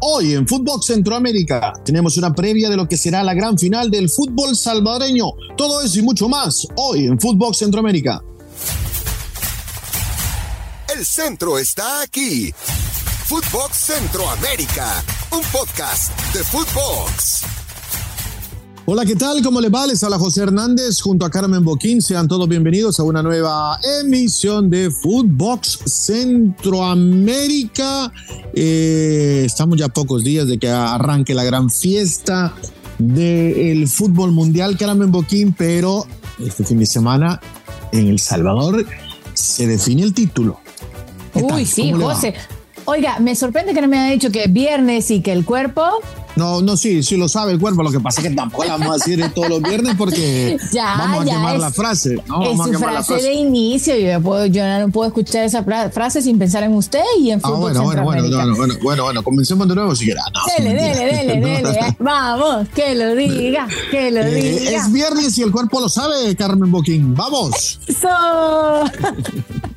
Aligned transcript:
Hoy 0.00 0.34
en 0.34 0.48
Fútbol 0.48 0.82
Centroamérica 0.82 1.72
tenemos 1.84 2.16
una 2.16 2.32
previa 2.32 2.70
de 2.70 2.76
lo 2.76 2.88
que 2.88 2.96
será 2.96 3.22
la 3.22 3.34
gran 3.34 3.58
final 3.58 3.90
del 3.90 4.08
fútbol 4.08 4.56
salvadoreño. 4.56 5.26
Todo 5.56 5.82
eso 5.82 5.98
y 5.98 6.02
mucho 6.02 6.28
más 6.28 6.66
hoy 6.76 7.06
en 7.06 7.20
Fútbol 7.20 7.54
Centroamérica. 7.54 8.22
El 10.96 11.04
centro 11.04 11.58
está 11.58 12.00
aquí. 12.02 12.52
Footbox 13.26 13.76
Centroamérica, 13.76 15.04
un 15.30 15.42
podcast 15.52 16.18
de 16.32 16.42
Footbox. 16.42 17.59
Hola, 18.92 19.06
¿qué 19.06 19.14
tal? 19.14 19.40
¿Cómo 19.40 19.60
les 19.60 19.72
va? 19.72 19.86
Les 19.86 20.02
habla 20.02 20.18
José 20.18 20.42
Hernández 20.42 21.00
junto 21.00 21.24
a 21.24 21.30
Carmen 21.30 21.64
Boquín. 21.64 22.02
Sean 22.02 22.26
todos 22.26 22.48
bienvenidos 22.48 22.98
a 22.98 23.04
una 23.04 23.22
nueva 23.22 23.78
emisión 24.00 24.68
de 24.68 24.90
Footbox 24.90 25.78
Centroamérica. 25.86 28.10
Eh, 28.52 29.44
estamos 29.46 29.78
ya 29.78 29.84
a 29.84 29.90
pocos 29.90 30.24
días 30.24 30.48
de 30.48 30.58
que 30.58 30.68
arranque 30.68 31.34
la 31.34 31.44
gran 31.44 31.70
fiesta 31.70 32.52
del 32.98 33.86
fútbol 33.86 34.32
mundial, 34.32 34.76
Carmen 34.76 35.12
Boquín, 35.12 35.54
pero 35.56 36.04
este 36.44 36.64
fin 36.64 36.80
de 36.80 36.86
semana 36.86 37.40
en 37.92 38.08
El 38.08 38.18
Salvador 38.18 38.84
se 39.34 39.68
define 39.68 40.02
el 40.02 40.14
título. 40.14 40.58
Uy, 41.34 41.64
sí, 41.64 41.92
José. 41.92 42.34
Oiga, 42.86 43.20
me 43.20 43.36
sorprende 43.36 43.72
que 43.72 43.82
no 43.82 43.86
me 43.86 44.00
haya 44.00 44.14
dicho 44.14 44.32
que 44.32 44.42
es 44.42 44.52
viernes 44.52 45.12
y 45.12 45.22
que 45.22 45.30
el 45.30 45.44
cuerpo 45.44 46.00
no, 46.40 46.62
no, 46.62 46.74
sí, 46.74 47.02
sí 47.02 47.18
lo 47.18 47.28
sabe 47.28 47.52
el 47.52 47.58
cuerpo. 47.58 47.82
Lo 47.82 47.90
que 47.90 48.00
pasa 48.00 48.22
es 48.22 48.28
que 48.28 48.34
tampoco 48.34 48.64
la 48.64 48.78
vamos 48.78 48.88
a 48.88 48.94
decir 48.94 49.30
todos 49.34 49.50
los 49.50 49.60
viernes 49.60 49.94
porque 49.96 50.56
vamos 50.74 51.22
a 51.22 51.24
quemar 51.26 51.58
la 51.58 51.70
frase. 51.70 52.16
¿no? 52.26 52.42
Es 52.42 52.56
su 52.56 52.78
frase, 52.78 53.14
de 53.16 53.34
inicio. 53.34 53.94
Yo, 53.98 54.20
puedo, 54.22 54.46
yo, 54.46 54.62
no 54.78 54.88
puedo 54.90 55.08
escuchar 55.08 55.44
esa 55.44 55.62
frase 55.62 56.22
sin 56.22 56.38
pensar 56.38 56.62
en 56.62 56.72
usted 56.72 57.02
y 57.20 57.30
en 57.30 57.40
ah, 57.42 57.50
bueno, 57.50 57.82
bueno, 57.82 58.04
bueno, 58.04 58.22
bueno, 58.22 58.56
bueno, 58.56 58.74
bueno, 58.82 59.02
bueno, 59.04 59.22
comencemos 59.22 59.68
de 59.68 59.74
nuevo 59.74 59.94
si 59.94 60.06
quiera. 60.06 60.22
dele, 60.56 60.74
dele, 60.74 61.04
dele, 61.26 61.40
dele, 61.40 61.96
Vamos, 61.98 62.68
que 62.70 62.94
lo 62.94 63.14
diga, 63.14 63.68
que 63.90 64.10
lo 64.10 64.20
eh, 64.20 64.34
diga. 64.34 64.70
Es 64.70 64.90
viernes 64.90 65.36
y 65.36 65.42
el 65.42 65.52
cuerpo 65.52 65.78
lo 65.78 65.90
sabe, 65.90 66.34
Carmen 66.36 66.70
Boquín. 66.70 67.14
Vamos. 67.14 67.80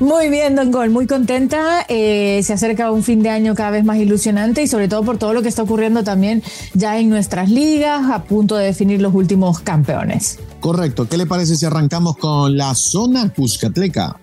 Muy 0.00 0.28
bien, 0.28 0.54
Don 0.54 0.70
Gol, 0.70 0.90
muy 0.90 1.06
contenta. 1.06 1.84
Eh, 1.88 2.40
se 2.44 2.52
acerca 2.52 2.90
un 2.90 3.02
fin 3.02 3.22
de 3.22 3.30
año 3.30 3.54
cada 3.54 3.70
vez 3.70 3.84
más 3.84 3.98
ilusionante 3.98 4.62
y 4.62 4.68
sobre 4.68 4.88
todo 4.88 5.02
por 5.02 5.18
todo 5.18 5.32
lo 5.32 5.42
que 5.42 5.48
está 5.48 5.62
ocurriendo 5.62 6.04
también 6.04 6.42
ya 6.74 6.98
en 6.98 7.08
nuestras 7.08 7.50
ligas, 7.50 8.10
a 8.10 8.22
punto 8.24 8.56
de 8.56 8.66
definir 8.66 9.00
los 9.00 9.14
últimos 9.14 9.60
campeones. 9.60 10.38
Correcto. 10.60 11.08
¿Qué 11.08 11.16
le 11.16 11.26
parece 11.26 11.56
si 11.56 11.66
arrancamos 11.66 12.16
con 12.16 12.56
la 12.56 12.74
zona 12.74 13.32
Cuscatleca? 13.32 14.16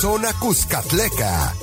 Zona 0.00 0.32
Cuscatleca 0.40 1.54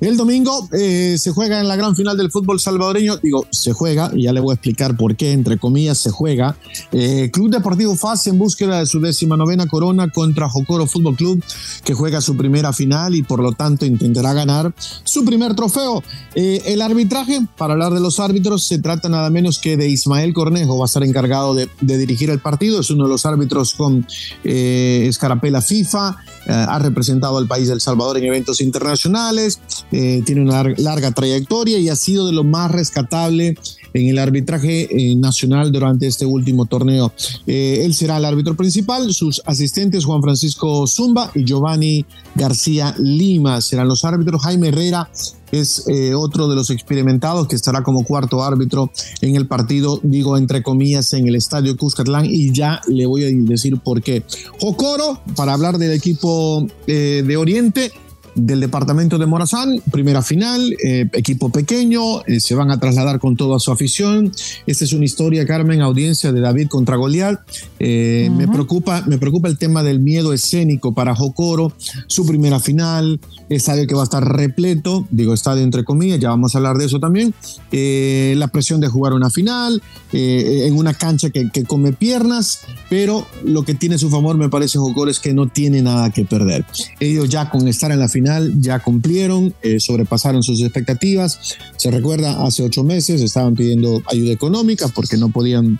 el 0.00 0.16
domingo 0.16 0.68
eh, 0.72 1.16
se 1.18 1.30
juega 1.30 1.60
en 1.60 1.68
la 1.68 1.76
gran 1.76 1.94
final 1.94 2.16
del 2.16 2.30
fútbol 2.30 2.60
salvadoreño. 2.60 3.16
Digo, 3.18 3.46
se 3.50 3.72
juega, 3.72 4.10
y 4.14 4.24
ya 4.24 4.32
le 4.32 4.40
voy 4.40 4.52
a 4.52 4.54
explicar 4.54 4.96
por 4.96 5.16
qué, 5.16 5.32
entre 5.32 5.58
comillas, 5.58 5.98
se 5.98 6.10
juega. 6.10 6.56
Eh, 6.92 7.30
Club 7.32 7.50
Deportivo 7.50 7.96
FAS 7.96 8.26
en 8.26 8.38
búsqueda 8.38 8.80
de 8.80 8.86
su 8.86 9.00
décima 9.00 9.36
novena 9.36 9.66
corona 9.66 10.10
contra 10.10 10.48
Jocoro 10.48 10.86
Fútbol 10.86 11.16
Club, 11.16 11.44
que 11.84 11.94
juega 11.94 12.20
su 12.20 12.36
primera 12.36 12.72
final 12.72 13.14
y 13.14 13.22
por 13.22 13.40
lo 13.40 13.52
tanto 13.52 13.86
intentará 13.86 14.32
ganar 14.32 14.74
su 15.04 15.24
primer 15.24 15.54
trofeo. 15.54 16.02
Eh, 16.34 16.62
el 16.66 16.82
arbitraje, 16.82 17.46
para 17.56 17.74
hablar 17.74 17.92
de 17.92 18.00
los 18.00 18.20
árbitros, 18.20 18.66
se 18.66 18.78
trata 18.78 19.08
nada 19.08 19.30
menos 19.30 19.58
que 19.58 19.76
de 19.76 19.88
Ismael 19.88 20.34
Cornejo, 20.34 20.78
va 20.78 20.84
a 20.84 20.86
estar 20.86 21.04
encargado 21.04 21.54
de, 21.54 21.68
dirigir 21.80 22.30
el 22.30 22.40
partido. 22.40 22.80
Es 22.80 22.90
uno 22.90 23.04
de 23.04 23.10
los 23.10 23.26
árbitros 23.26 23.74
con 23.74 24.06
escarapela 24.42 25.62
FIFA, 25.62 26.16
ha 26.46 26.78
representado 26.78 27.38
al 27.38 27.46
país 27.46 27.68
de 27.68 27.74
El 27.74 27.80
Salvador 27.80 28.18
en 28.18 28.24
eventos 28.24 28.60
internacionales 28.60 29.60
eh, 29.92 30.22
tiene 30.24 30.42
una 30.42 30.62
larga, 30.76 31.12
trayectoria 31.12 31.78
y 31.78 31.88
ha 31.88 31.96
sido 31.96 32.26
de 32.26 32.32
lo 32.32 32.42
más 32.42 32.70
rescatable 32.70 33.56
en 33.92 34.08
el 34.08 34.18
arbitraje 34.18 34.88
eh, 34.90 35.14
nacional 35.14 35.70
durante 35.70 36.06
este 36.06 36.26
último 36.26 36.66
torneo. 36.66 37.12
Eh, 37.46 37.82
él 37.84 37.94
será 37.94 38.16
el 38.16 38.24
árbitro 38.24 38.56
principal, 38.56 39.12
sus 39.14 39.40
asistentes 39.44 40.04
Juan 40.04 40.20
Francisco 40.20 40.86
Zumba 40.86 41.30
y 41.34 41.44
Giovanni 41.44 42.04
García 42.34 42.94
Lima 42.98 43.60
serán 43.60 43.86
los 43.86 44.04
árbitros. 44.04 44.42
Jaime 44.42 44.68
Herrera 44.68 45.08
es 45.52 45.84
otro 46.16 46.48
de 46.48 46.56
los 46.56 46.70
experimentados 46.70 47.46
que 47.46 47.54
estará 47.54 47.84
como 47.84 48.02
cuarto 48.02 48.42
árbitro 48.42 48.90
en 49.20 49.36
el 49.36 49.46
partido, 49.46 50.00
digo 50.02 50.36
entre 50.36 50.64
comillas, 50.64 51.12
en 51.12 51.28
el 51.28 51.36
estadio 51.36 51.76
Cuscatlán 51.76 52.26
y 52.26 52.52
ya 52.52 52.80
le 52.88 53.06
voy 53.06 53.22
a 53.22 53.28
decir 53.30 53.78
por 53.78 54.02
qué. 54.02 54.24
Jocoro, 54.58 55.20
para 55.36 55.52
hablar 55.52 55.78
del 55.78 55.92
equipo 55.92 56.66
de 56.88 57.36
Oriente, 57.36 57.92
del 58.34 58.60
departamento 58.60 59.18
de 59.18 59.26
Morazán, 59.26 59.80
primera 59.90 60.22
final, 60.22 60.74
eh, 60.84 61.08
equipo 61.12 61.50
pequeño, 61.50 62.24
eh, 62.26 62.40
se 62.40 62.54
van 62.54 62.70
a 62.70 62.78
trasladar 62.78 63.18
con 63.18 63.36
toda 63.36 63.58
su 63.58 63.70
afición. 63.70 64.32
Esta 64.66 64.84
es 64.84 64.92
una 64.92 65.04
historia, 65.04 65.46
Carmen, 65.46 65.80
audiencia 65.80 66.32
de 66.32 66.40
David 66.40 66.68
contra 66.68 66.96
Goliat. 66.96 67.40
Eh, 67.78 68.30
me, 68.36 68.48
preocupa, 68.48 69.04
me 69.06 69.18
preocupa 69.18 69.48
el 69.48 69.58
tema 69.58 69.82
del 69.82 70.00
miedo 70.00 70.32
escénico 70.32 70.92
para 70.92 71.14
Jocoro, 71.14 71.72
su 72.06 72.26
primera 72.26 72.60
final, 72.60 73.20
estadio 73.48 73.86
que 73.86 73.94
va 73.94 74.02
a 74.02 74.04
estar 74.04 74.24
repleto, 74.24 75.06
digo 75.10 75.34
estadio 75.34 75.62
entre 75.62 75.84
comillas, 75.84 76.18
ya 76.18 76.30
vamos 76.30 76.54
a 76.54 76.58
hablar 76.58 76.76
de 76.76 76.86
eso 76.86 76.98
también, 76.98 77.34
la 77.70 78.48
presión 78.48 78.80
de 78.80 78.88
jugar 78.88 79.12
una 79.12 79.30
final, 79.30 79.82
en 80.12 80.76
una 80.76 80.94
cancha 80.94 81.30
que, 81.30 81.50
que, 81.50 81.64
come 81.64 81.92
piernas, 81.92 82.60
pero 82.88 83.26
lo 83.44 83.62
que 83.62 83.74
tiene 83.74 83.98
su 83.98 84.10
favor, 84.10 84.36
me 84.36 84.48
parece, 84.48 84.78
Jocoro, 84.78 85.10
es 85.10 85.20
que 85.20 85.34
no 85.34 85.48
tiene 85.48 85.82
nada 85.82 86.10
que 86.10 86.24
perder. 86.24 86.64
Ellos 87.00 87.28
ya 87.28 87.50
con 87.50 87.68
estar 87.68 87.90
en 87.90 87.98
la 87.98 88.08
final, 88.08 88.23
ya 88.58 88.78
cumplieron, 88.80 89.54
eh, 89.62 89.80
sobrepasaron 89.80 90.42
sus 90.42 90.60
expectativas. 90.62 91.56
Se 91.76 91.90
recuerda, 91.90 92.44
hace 92.44 92.62
ocho 92.62 92.84
meses 92.84 93.20
estaban 93.20 93.54
pidiendo 93.54 94.02
ayuda 94.06 94.32
económica 94.32 94.88
porque 94.88 95.16
no 95.16 95.30
podían 95.30 95.78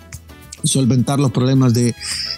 solventar 0.63 1.19
los 1.19 1.31
problemas 1.31 1.73
de, 1.73 1.95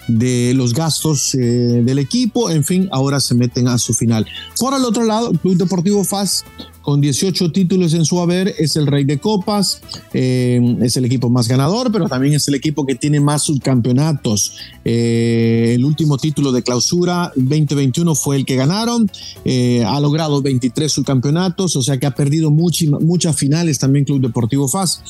de 0.07 0.53
los 0.53 0.73
gastos 0.73 1.33
eh, 1.35 1.37
del 1.39 1.99
equipo. 1.99 2.49
En 2.49 2.63
fin, 2.63 2.89
ahora 2.91 3.19
se 3.19 3.35
meten 3.35 3.67
a 3.67 3.77
su 3.77 3.93
final. 3.93 4.25
Por 4.59 4.73
el 4.73 4.83
otro 4.85 5.05
lado, 5.05 5.31
Club 5.31 5.57
Deportivo 5.57 6.03
FAS 6.03 6.43
con 6.87 7.01
18 7.01 7.51
títulos 7.51 7.93
en 7.93 8.05
su 8.05 8.17
haber, 8.21 8.55
es 8.57 8.77
el 8.77 8.87
rey 8.87 9.03
de 9.03 9.17
copas, 9.17 9.81
eh, 10.13 10.77
es 10.81 10.95
el 10.95 11.03
equipo 11.03 11.29
más 11.29 11.49
ganador, 11.49 11.91
pero 11.91 12.07
también 12.07 12.33
es 12.33 12.47
el 12.47 12.55
equipo 12.55 12.85
que 12.85 12.95
tiene 12.95 13.19
más 13.19 13.43
subcampeonatos. 13.43 14.53
Eh, 14.85 15.73
el 15.75 15.83
último 15.83 16.17
título 16.17 16.53
de 16.53 16.63
clausura 16.63 17.33
2021 17.35 18.15
fue 18.15 18.37
el 18.37 18.45
que 18.45 18.55
ganaron, 18.55 19.11
eh, 19.43 19.83
ha 19.83 19.99
logrado 19.99 20.41
23 20.41 20.89
subcampeonatos, 20.89 21.75
o 21.75 21.81
sea 21.81 21.99
que 21.99 22.05
ha 22.05 22.15
perdido 22.15 22.51
muchas 22.51 23.35
finales 23.35 23.79
también 23.79 24.05
Club 24.05 24.21
Deportivo 24.21 24.69
FAS. 24.69 25.03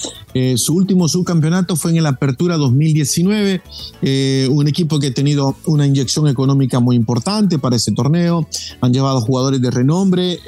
su 0.55 0.73
último 0.73 1.07
subcampeonato 1.07 1.75
fue 1.75 1.91
en 1.91 1.97
el 1.97 2.07
Apertura 2.07 2.57
2019, 2.57 3.61
un 4.49 4.67
equipo 4.67 4.97
que 4.97 5.07
ha 5.07 5.13
tenido 5.13 5.55
una 5.67 5.85
inyección 5.85 6.27
económica 6.27 6.79
muy 6.79 6.95
importante 6.95 7.59
para 7.59 7.75
ese 7.75 7.91
torneo, 7.91 8.47
han 8.81 8.91
llevado 8.91 9.21
jugadores 9.21 9.61
de 9.61 9.69
renombre, 9.69 10.39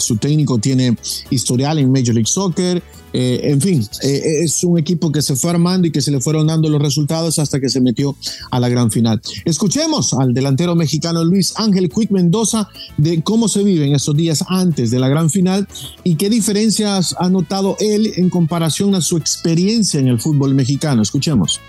su 0.00 0.16
técnico 0.16 0.58
tiene 0.58 0.71
tiene 0.74 0.96
historial 1.30 1.78
en 1.78 1.92
Major 1.92 2.14
League 2.14 2.26
Soccer. 2.26 2.82
Eh, 3.14 3.40
en 3.42 3.60
fin, 3.60 3.86
eh, 4.02 4.40
es 4.42 4.64
un 4.64 4.78
equipo 4.78 5.12
que 5.12 5.20
se 5.20 5.36
fue 5.36 5.50
armando 5.50 5.86
y 5.86 5.92
que 5.92 6.00
se 6.00 6.10
le 6.10 6.18
fueron 6.18 6.46
dando 6.46 6.70
los 6.70 6.80
resultados 6.80 7.38
hasta 7.38 7.60
que 7.60 7.68
se 7.68 7.78
metió 7.82 8.16
a 8.50 8.58
la 8.58 8.70
gran 8.70 8.90
final. 8.90 9.20
Escuchemos 9.44 10.14
al 10.14 10.32
delantero 10.32 10.74
mexicano 10.74 11.22
Luis 11.22 11.52
Ángel 11.56 11.90
Quick 11.90 12.10
Mendoza 12.10 12.70
de 12.96 13.22
cómo 13.22 13.48
se 13.48 13.62
vive 13.62 13.86
en 13.86 13.94
estos 13.94 14.16
días 14.16 14.42
antes 14.48 14.90
de 14.90 14.98
la 14.98 15.10
gran 15.10 15.28
final 15.28 15.68
y 16.04 16.14
qué 16.14 16.30
diferencias 16.30 17.14
ha 17.18 17.28
notado 17.28 17.76
él 17.80 18.14
en 18.16 18.30
comparación 18.30 18.94
a 18.94 19.02
su 19.02 19.18
experiencia 19.18 20.00
en 20.00 20.08
el 20.08 20.18
fútbol 20.18 20.54
mexicano. 20.54 21.02
Escuchemos. 21.02 21.60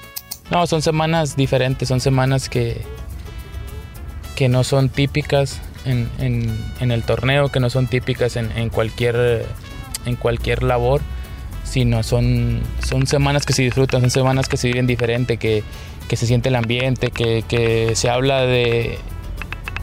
No, 0.49 0.65
son 0.65 0.81
semanas 0.81 1.35
diferentes, 1.35 1.89
son 1.89 1.99
semanas 1.99 2.47
que, 2.47 2.81
que 4.37 4.47
no 4.47 4.63
son 4.63 4.87
típicas 4.87 5.59
en, 5.85 6.91
el 6.91 7.03
torneo, 7.03 7.49
que 7.49 7.59
no 7.59 7.69
son 7.69 7.87
típicas 7.87 8.35
en, 8.35 8.69
cualquier, 8.69 9.45
en 10.05 10.15
cualquier 10.15 10.63
labor, 10.63 11.01
sino 11.63 12.03
son, 12.03 12.61
son 12.85 13.07
semanas 13.07 13.45
que 13.45 13.53
se 13.53 13.63
disfrutan, 13.63 14.01
son 14.01 14.11
semanas 14.11 14.47
que 14.47 14.57
se 14.57 14.67
viven 14.67 14.87
diferente, 14.87 15.37
que, 15.37 15.63
se 16.09 16.27
siente 16.27 16.49
el 16.49 16.55
ambiente, 16.55 17.09
que, 17.09 17.91
se 17.95 18.09
habla 18.09 18.41
de, 18.41 18.99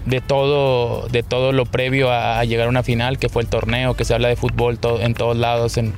de, 0.07 0.21
todo, 0.21 1.09
de 1.09 1.23
todo 1.23 1.53
lo 1.53 1.67
previo 1.67 2.11
a, 2.13 2.45
llegar 2.45 2.67
a 2.67 2.71
una 2.71 2.83
final, 2.83 3.19
que 3.19 3.29
fue 3.29 3.43
el 3.43 3.49
torneo, 3.49 3.95
que 3.95 4.05
se 4.05 4.15
habla 4.15 4.29
de 4.29 4.37
fútbol 4.37 4.79
en 5.01 5.15
todos 5.15 5.37
lados, 5.37 5.77
en, 5.77 5.95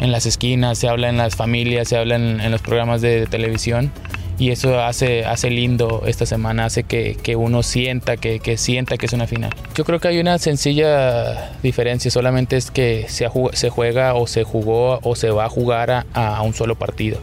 las 0.00 0.26
esquinas, 0.26 0.76
se 0.76 0.88
habla 0.88 1.08
en 1.08 1.16
las 1.16 1.34
familias, 1.34 1.88
se 1.88 1.96
habla 1.96 2.16
en, 2.16 2.50
los 2.50 2.60
programas 2.60 3.00
de 3.00 3.26
televisión 3.26 3.90
y 4.38 4.50
eso 4.50 4.80
hace, 4.80 5.24
hace 5.24 5.50
lindo 5.50 6.02
esta 6.06 6.26
semana, 6.26 6.64
hace 6.64 6.82
que, 6.82 7.36
uno 7.36 7.62
sienta 7.62 8.16
que, 8.16 8.56
sienta 8.56 8.96
que 8.96 9.06
es 9.06 9.12
una 9.12 9.26
final. 9.26 9.54
Yo 9.74 9.84
creo 9.84 10.00
que 10.00 10.08
hay 10.08 10.18
una 10.18 10.38
sencilla 10.38 11.52
diferencia, 11.62 12.10
solamente 12.10 12.56
es 12.56 12.70
que 12.70 13.06
se, 13.08 13.28
juega 13.28 14.14
o 14.14 14.26
se 14.26 14.42
jugó 14.42 14.98
o 15.02 15.14
se 15.14 15.30
va 15.30 15.44
a 15.44 15.48
jugar 15.48 16.06
a, 16.12 16.42
un 16.42 16.54
solo 16.54 16.74
partido. 16.74 17.18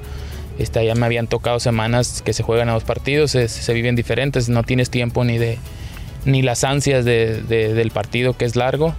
Esta, 0.57 0.83
ya 0.83 0.95
me 0.95 1.05
habían 1.05 1.27
tocado 1.27 1.59
semanas 1.59 2.21
que 2.21 2.33
se 2.33 2.43
juegan 2.43 2.69
a 2.69 2.73
dos 2.73 2.83
partidos, 2.83 3.31
se, 3.31 3.73
viven 3.73 3.95
diferentes, 3.95 4.47
no 4.47 4.63
tienes 4.63 4.89
tiempo 4.89 5.23
ni 5.23 5.37
de 5.37 5.57
ni 6.23 6.43
las 6.43 6.63
ansias 6.63 7.03
del 7.03 7.91
partido 7.91 8.33
que 8.37 8.45
es 8.45 8.55
largo, 8.55 8.93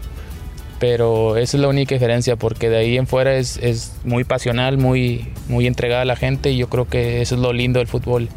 pero 0.83 1.37
esa 1.37 1.57
es 1.57 1.61
la 1.61 1.69
única 1.69 1.95
diferencia 1.95 2.35
porque 2.35 2.69
de 2.69 2.79
ahí 2.79 2.99
en 2.99 3.07
fuera 3.07 3.37
es, 3.37 3.57
es 3.59 3.93
muy 4.03 4.25
pasional, 4.25 4.79
muy, 4.79 5.29
muy 5.47 5.69
entregada 5.69 6.03
a 6.03 6.05
la 6.05 6.17
gente 6.17 6.51
y 6.51 6.57
yo 6.57 6.69
creo 6.69 6.89
que 6.89 7.23
eso 7.23 7.37
es 7.37 7.41
lo 7.41 7.53
lindo 7.53 7.79
del 7.79 7.87
fútbol 7.87 8.29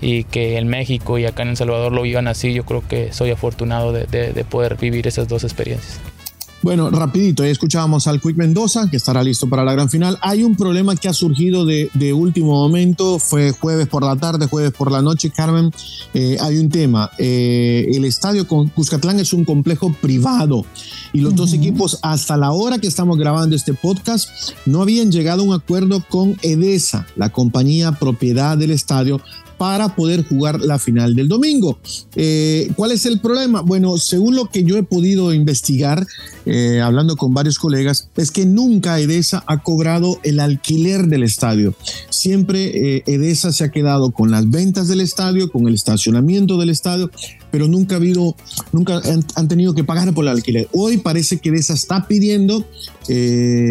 y 0.00 0.22
que 0.22 0.58
en 0.58 0.68
México 0.68 1.18
y 1.18 1.26
acá 1.26 1.42
en 1.42 1.48
El 1.48 1.56
Salvador 1.56 1.90
lo 1.90 2.02
vivan 2.02 2.28
así, 2.28 2.54
yo 2.54 2.64
creo 2.64 2.86
que 2.86 3.12
soy 3.12 3.32
afortunado 3.32 3.92
de, 3.92 4.06
de 4.06 4.44
poder 4.44 4.76
vivir 4.76 5.08
esas 5.08 5.26
dos 5.26 5.42
experiencias. 5.42 6.00
Bueno, 6.60 6.90
rapidito, 6.90 7.44
ya 7.44 7.50
escuchábamos 7.50 8.08
al 8.08 8.20
Quick 8.20 8.36
Mendoza, 8.36 8.90
que 8.90 8.96
estará 8.96 9.22
listo 9.22 9.48
para 9.48 9.62
la 9.62 9.72
gran 9.74 9.88
final. 9.88 10.18
Hay 10.20 10.42
un 10.42 10.56
problema 10.56 10.96
que 10.96 11.08
ha 11.08 11.12
surgido 11.12 11.64
de, 11.64 12.12
último 12.12 12.52
momento, 12.52 13.20
fue 13.20 13.52
jueves 13.52 13.86
por 13.86 14.04
la 14.04 14.16
tarde, 14.16 14.46
jueves 14.46 14.72
por 14.72 14.90
la 14.90 15.00
noche, 15.00 15.30
Carmen. 15.30 15.70
Eh, 16.14 16.36
hay 16.40 16.58
un 16.58 16.68
tema, 16.68 17.12
eh, 17.16 17.88
el 17.92 18.04
estadio 18.04 18.48
con 18.48 18.68
Cuscatlán 18.68 19.20
es 19.20 19.32
un 19.32 19.44
complejo 19.44 19.92
privado 20.00 20.64
y 21.12 21.20
los 21.20 21.34
dos 21.36 21.52
equipos 21.52 21.98
hasta 22.02 22.36
la 22.36 22.50
hora 22.50 22.78
que 22.78 22.88
estamos 22.88 23.18
grabando 23.18 23.54
este 23.54 23.72
podcast 23.72 24.28
no 24.66 24.82
habían 24.82 25.12
llegado 25.12 25.42
a 25.42 25.46
un 25.46 25.54
acuerdo 25.54 26.02
con 26.08 26.36
Edesa, 26.42 27.06
la 27.14 27.30
compañía 27.30 27.92
propiedad 27.92 28.58
del 28.58 28.72
estadio, 28.72 29.20
para 29.58 29.96
poder 29.96 30.24
jugar 30.24 30.60
la 30.60 30.78
final 30.78 31.14
del 31.16 31.28
domingo. 31.28 31.78
Eh, 32.14 32.70
¿Cuál 32.76 32.92
es 32.92 33.04
el 33.06 33.20
problema? 33.20 33.60
Bueno, 33.60 33.98
según 33.98 34.36
lo 34.36 34.46
que 34.46 34.62
yo 34.62 34.78
he 34.78 34.84
podido 34.84 35.34
investigar, 35.34 36.06
eh, 36.46 36.80
hablando 36.80 37.16
con 37.16 37.34
varios 37.34 37.58
colegas, 37.58 38.08
es 38.16 38.30
que 38.30 38.46
nunca 38.46 39.00
Edesa 39.00 39.42
ha 39.46 39.62
cobrado 39.62 40.20
el 40.22 40.38
alquiler 40.38 41.08
del 41.08 41.24
estadio. 41.24 41.74
Siempre 42.08 42.96
eh, 42.96 43.02
Edesa 43.06 43.52
se 43.52 43.64
ha 43.64 43.70
quedado 43.70 44.12
con 44.12 44.30
las 44.30 44.48
ventas 44.48 44.86
del 44.86 45.00
estadio, 45.00 45.50
con 45.50 45.66
el 45.66 45.74
estacionamiento 45.74 46.56
del 46.56 46.70
estadio, 46.70 47.10
pero 47.50 47.66
nunca 47.66 47.96
ha 47.96 47.98
habido, 47.98 48.36
nunca 48.72 49.02
han, 49.34 49.48
tenido 49.48 49.74
que 49.74 49.82
pagar 49.82 50.14
por 50.14 50.24
el 50.24 50.28
alquiler. 50.28 50.68
Hoy 50.72 50.98
parece 50.98 51.38
que 51.38 51.48
Edesa 51.48 51.74
está 51.74 52.06
pidiendo 52.06 52.64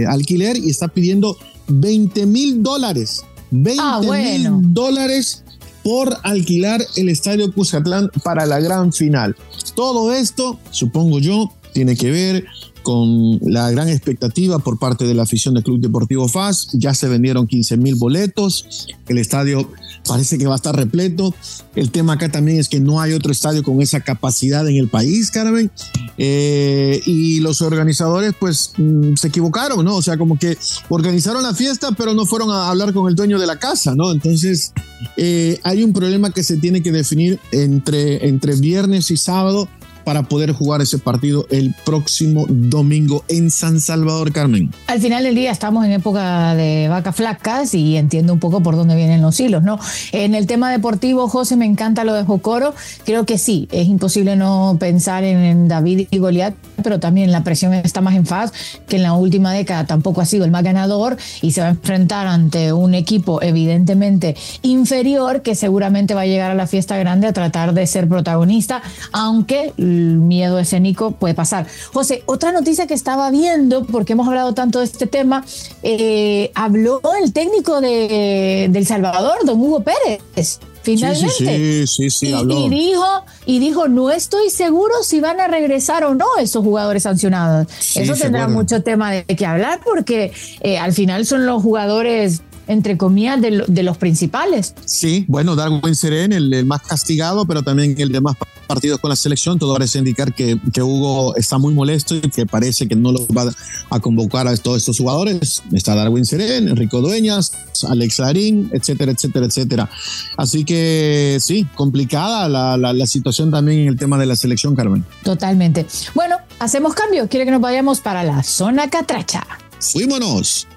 alquiler 0.08 0.58
y 0.58 0.70
está 0.70 0.90
pidiendo 0.90 1.38
20 1.68 2.26
mil 2.26 2.62
dólares. 2.62 3.24
20 3.52 3.82
ah, 3.82 4.02
mil 4.02 4.74
dólares 4.74 5.44
por 5.88 6.18
alquilar 6.24 6.86
el 6.98 7.08
Estadio 7.08 7.50
Cuscatlán 7.54 8.12
para 8.22 8.46
la 8.46 8.60
gran 8.60 8.92
final. 8.92 9.38
Todo 9.74 10.12
esto, 10.12 10.60
supongo 10.70 11.20
yo, 11.20 11.54
tiene 11.72 11.96
que 11.96 12.12
ver 12.12 12.46
con 12.88 13.38
la 13.42 13.70
gran 13.70 13.90
expectativa 13.90 14.60
por 14.60 14.80
parte 14.80 15.06
de 15.06 15.14
la 15.14 15.24
afición 15.24 15.54
del 15.54 15.66
Club 15.66 15.82
Deportivo 15.82 16.30
FAS. 16.30 16.70
Ya 16.72 16.94
se 16.94 17.10
vendieron 17.10 17.46
15 17.46 17.76
mil 17.76 17.96
boletos. 17.96 18.88
El 19.10 19.18
estadio 19.18 19.70
parece 20.08 20.38
que 20.38 20.48
va 20.48 20.54
a 20.54 20.56
estar 20.56 20.74
repleto. 20.74 21.36
El 21.76 21.92
tema 21.92 22.14
acá 22.14 22.32
también 22.32 22.62
es 22.62 22.70
que 22.70 22.80
no 22.80 23.02
hay 23.02 23.12
otro 23.12 23.34
estadio 23.34 23.62
con 23.62 23.82
esa 23.82 24.00
capacidad 24.00 24.66
en 24.70 24.78
el 24.78 24.88
país, 24.88 25.32
Carmen. 25.32 25.70
Eh, 26.18 27.02
y 27.06 27.42
los 27.42 27.62
organizadores, 27.62 28.34
pues, 28.40 28.72
mm, 28.78 29.16
se 29.16 29.28
equivocaron, 29.28 29.84
¿no? 29.84 29.98
O 29.98 30.02
sea, 30.02 30.18
como 30.18 30.40
que 30.40 30.58
organizaron 30.88 31.44
la 31.44 31.54
fiesta, 31.54 31.92
pero 31.92 32.14
no 32.14 32.26
fueron 32.26 32.52
a 32.52 32.70
hablar 32.70 32.94
con 32.94 33.10
el 33.10 33.16
dueño 33.16 33.38
de 33.38 33.48
la 33.48 33.60
casa, 33.60 33.96
¿no? 33.96 34.14
Entonces, 34.14 34.72
eh, 35.18 35.60
hay 35.64 35.84
un 35.84 35.92
problema 35.92 36.32
que 36.32 36.42
se 36.42 36.56
tiene 36.56 36.82
que 36.82 36.94
definir 36.94 37.38
entre, 37.52 38.30
entre 38.30 38.56
viernes 38.56 39.12
y 39.12 39.18
sábado 39.18 39.68
para 40.08 40.24
poder 40.24 40.54
jugar 40.54 40.82
ese 40.82 41.00
partido 41.00 41.46
el 41.52 41.76
próximo 41.84 42.46
domingo 42.48 43.26
en 43.28 43.52
San 43.52 43.82
Salvador, 43.82 44.32
Carmen. 44.32 44.72
Al 44.88 45.02
final 45.02 45.26
del 45.26 45.36
día 45.36 45.52
estamos 45.52 45.84
en 45.84 45.92
época 45.92 46.56
de 46.56 46.88
vacas 46.88 47.14
flacas 47.14 47.74
y 47.74 47.98
entiendo 47.98 48.32
un 48.32 48.40
poco 48.40 48.64
por 48.64 48.78
dónde 48.78 48.96
vienen 48.96 49.22
los 49.22 49.38
hilos, 49.38 49.64
¿no? 49.64 49.78
En 50.14 50.34
el 50.34 50.48
tema 50.48 50.72
deportivo, 50.72 51.28
José, 51.28 51.58
me 51.58 51.66
encanta 51.66 52.06
lo 52.06 52.14
de 52.14 52.24
Jocoro. 52.24 52.74
Creo 53.04 53.26
que 53.26 53.38
sí, 53.38 53.68
es 53.70 53.90
imposible 53.90 54.38
no 54.38 54.78
pensar 54.80 55.26
en 55.26 55.68
David 55.68 56.08
y 56.10 56.20
Goliat, 56.20 56.54
pero 56.82 57.02
también 57.02 57.34
la 57.34 57.44
presión 57.44 57.74
está 57.74 58.00
más 58.00 58.16
en 58.16 58.26
faz, 58.26 58.54
que 58.88 58.96
en 58.96 59.04
la 59.04 59.12
última 59.12 59.52
década 59.52 59.88
tampoco 59.88 60.22
ha 60.22 60.26
sido 60.26 60.46
el 60.46 60.52
más 60.52 60.64
ganador 60.64 61.18
y 61.42 61.52
se 61.52 61.60
va 61.60 61.68
a 61.68 61.72
enfrentar 61.72 62.28
ante 62.28 62.72
un 62.72 62.94
equipo 62.94 63.42
evidentemente 63.42 64.38
inferior 64.62 65.42
que 65.42 65.54
seguramente 65.54 66.14
va 66.14 66.22
a 66.22 66.28
llegar 66.28 66.50
a 66.50 66.56
la 66.56 66.66
fiesta 66.66 66.98
grande 66.98 67.28
a 67.28 67.34
tratar 67.34 67.74
de 67.74 67.86
ser 67.88 68.08
protagonista, 68.08 68.82
aunque 69.12 69.74
miedo 69.98 70.60
escénico 70.60 71.12
puede 71.12 71.34
pasar. 71.34 71.68
José, 71.94 72.24
otra 72.26 72.52
noticia 72.52 72.88
que 72.88 72.94
estaba 72.94 73.30
viendo, 73.32 73.86
porque 73.86 74.14
hemos 74.14 74.28
hablado 74.28 74.54
tanto 74.54 74.80
de 74.80 74.86
este 74.86 75.08
tema, 75.08 75.44
eh, 75.84 76.52
habló 76.56 77.02
el 77.22 77.34
técnico 77.34 77.82
de, 77.82 78.68
del 78.70 78.86
Salvador, 78.86 79.46
don 79.46 79.60
Hugo 79.60 79.82
Pérez. 79.82 80.60
Finalmente. 80.88 81.86
Sí, 81.86 81.88
sí, 81.88 82.10
sí, 82.10 82.34
y, 82.34 82.70
dijo, 82.70 83.06
y 83.46 83.60
dijo, 83.60 83.90
no 83.90 84.10
estoy 84.10 84.50
seguro 84.50 84.94
si 85.04 85.20
van 85.20 85.42
a 85.42 85.48
regresar 85.48 86.06
o 86.06 86.16
no 86.16 86.26
esos 86.40 86.64
jugadores 86.64 87.04
sancionados. 87.04 87.68
Eso 87.94 88.14
tendrá 88.14 88.48
mucho 88.48 88.82
tema 88.84 89.12
de 89.12 89.26
que 89.26 89.46
hablar 89.46 89.82
porque 89.84 90.32
eh, 90.62 90.78
al 90.78 90.94
final 90.94 91.26
son 91.26 91.46
los 91.46 91.62
jugadores 91.62 92.42
entre 92.68 92.98
comillas, 92.98 93.42
de, 93.42 93.64
de, 93.68 93.84
los 93.84 93.98
principales. 93.98 94.74
Sí, 94.86 95.26
bueno, 95.28 95.56
Darwin 95.56 95.96
Seren, 95.96 96.34
el, 96.34 96.54
el, 96.54 96.66
más 96.66 96.82
castigado, 96.82 97.46
pero 97.46 97.64
también 97.64 97.96
el 97.98 98.12
de 98.12 98.22
más 98.22 98.36
partidos 98.68 99.00
con 99.00 99.10
la 99.10 99.16
selección, 99.16 99.58
todo 99.58 99.74
parece 99.74 100.00
indicar 100.00 100.34
que, 100.34 100.60
que, 100.74 100.84
Hugo 100.84 101.36
está 101.38 101.58
muy 101.58 101.74
molesto 101.74 102.16
y 102.16 102.22
que 102.22 102.46
parece 102.46 102.88
que 102.88 102.96
no 102.96 103.12
lo 103.12 103.26
va 103.28 103.52
a 103.90 104.00
convocar 104.00 104.48
a 104.48 104.56
todos 104.58 104.78
estos 104.80 104.98
jugadores. 104.98 105.64
Está 105.72 105.96
Darwin 105.96 106.26
Seren, 106.26 106.68
Enrico 106.68 107.02
Dueñas, 107.02 107.54
Alex 107.90 108.20
Larín, 108.20 108.70
etcétera, 108.74 109.12
etcétera, 109.14 109.46
etcétera. 109.46 109.90
Así 110.36 110.66
que 110.66 111.38
sí, 111.40 111.66
complicada 111.76 112.50
la, 112.50 112.78
la, 112.78 112.94
la 112.94 113.08
situación 113.08 113.52
también 113.52 113.82
en 113.82 113.88
el 113.88 113.98
tema 113.98 114.18
de 114.18 114.26
la 114.26 114.36
selección, 114.36 114.76
Carmen. 114.76 115.06
Totalmente. 115.24 115.86
Bueno, 116.14 116.38
hacemos 116.60 116.94
cambio. 116.94 117.28
Quiere 117.30 117.46
que 117.46 117.52
nos 117.52 117.62
vayamos 117.62 118.02
para 118.02 118.24
la 118.24 118.44
zona 118.44 118.90
catracha. 118.90 119.46
Fuímonos. 119.80 120.68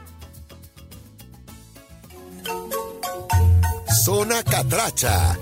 Zona 4.04 4.42
Catracha. 4.42 5.38